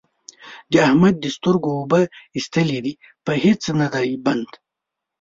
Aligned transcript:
د 0.71 0.73
احمد 0.87 1.15
د 1.19 1.25
سترګو 1.35 1.69
اوبه 1.77 1.99
اېستلې 2.37 2.79
دي؛ 2.85 2.93
په 3.25 3.31
هيڅ 3.43 3.61
نه 3.79 3.87
دی 3.93 4.09
بند، 4.25 4.49